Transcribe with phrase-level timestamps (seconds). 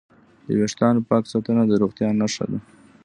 [0.45, 2.59] د وېښتانو پاک ساتنه د روغتیا نښه ده.